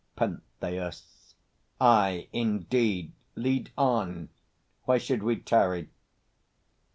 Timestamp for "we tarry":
5.21-5.89